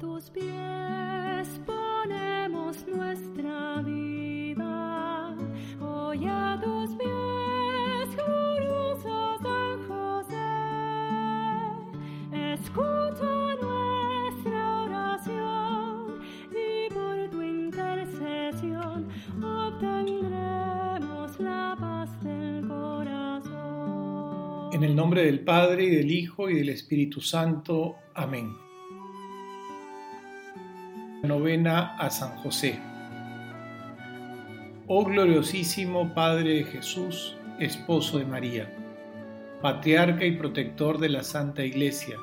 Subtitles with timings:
[0.00, 0.73] tus pies.
[24.74, 27.94] En el nombre del Padre, y del Hijo, y del Espíritu Santo.
[28.12, 28.56] Amén.
[31.22, 32.80] Novena a San José.
[34.88, 38.68] Oh gloriosísimo Padre de Jesús, esposo de María,
[39.62, 42.16] patriarca y protector de la Santa Iglesia,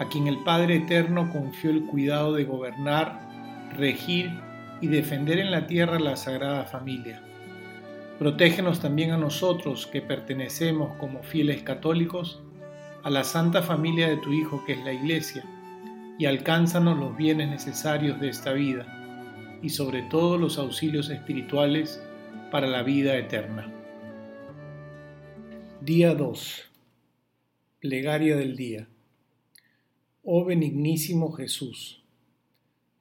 [0.00, 3.20] a quien el Padre Eterno confió el cuidado de gobernar,
[3.76, 4.32] regir
[4.80, 7.22] y defender en la tierra la Sagrada Familia
[8.22, 12.40] Protégenos también a nosotros que pertenecemos como fieles católicos
[13.02, 15.44] a la santa familia de tu Hijo que es la Iglesia,
[16.20, 22.00] y alcánzanos los bienes necesarios de esta vida, y sobre todo los auxilios espirituales
[22.52, 23.68] para la vida eterna.
[25.80, 26.70] Día 2.
[27.80, 28.86] Plegaria del día.
[30.22, 32.04] Oh benignísimo Jesús,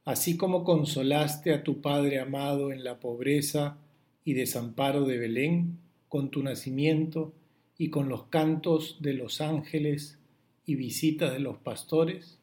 [0.04, 3.78] así como consolaste a tu Padre amado en la pobreza,
[4.24, 5.78] y desamparo de Belén,
[6.10, 7.34] con tu nacimiento
[7.78, 10.20] y con los cantos de los ángeles
[10.66, 12.38] y visitas de los pastores,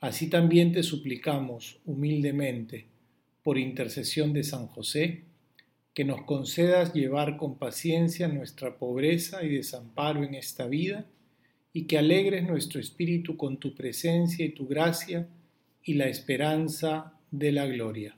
[0.00, 2.86] así también te suplicamos humildemente,
[3.42, 5.24] por intercesión de San José,
[5.94, 11.06] que nos concedas llevar con paciencia nuestra pobreza y desamparo en esta vida,
[11.72, 15.28] y que alegres nuestro espíritu con tu presencia y tu gracia
[15.82, 18.16] y la esperanza de la gloria.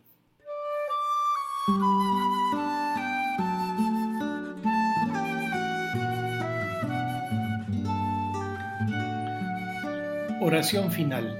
[10.44, 11.38] Oración final.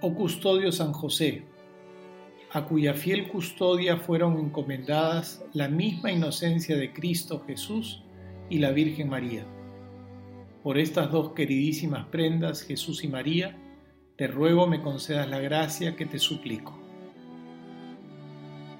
[0.00, 1.42] Oh custodio San José,
[2.50, 8.02] a cuya fiel custodia fueron encomendadas la misma inocencia de Cristo Jesús
[8.48, 9.44] y la Virgen María.
[10.62, 13.54] Por estas dos queridísimas prendas, Jesús y María,
[14.16, 16.80] te ruego me concedas la gracia que te suplico.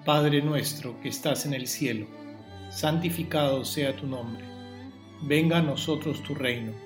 [0.07, 2.07] Padre nuestro que estás en el cielo,
[2.71, 4.47] santificado sea tu nombre.
[5.21, 6.86] Venga a nosotros tu reino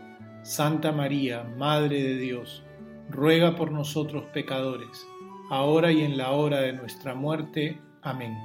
[0.43, 2.63] Santa María, Madre de Dios,
[3.09, 5.05] ruega por nosotros pecadores,
[5.51, 7.79] ahora y en la hora de nuestra muerte.
[8.01, 8.35] Amén.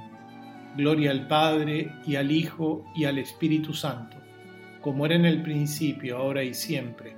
[0.75, 4.17] Gloria al Padre, y al Hijo, y al Espíritu Santo,
[4.81, 7.15] como era en el principio, ahora y siempre,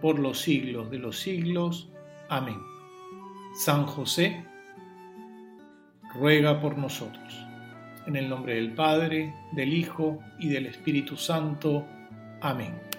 [0.00, 1.90] por los siglos de los siglos.
[2.30, 2.58] Amén.
[3.54, 4.46] San José,
[6.14, 7.46] ruega por nosotros.
[8.06, 11.86] En el nombre del Padre, del Hijo y del Espíritu Santo.
[12.40, 12.91] Amén.